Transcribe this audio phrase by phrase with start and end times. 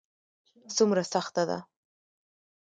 [0.75, 1.57] څومره سخته ده؟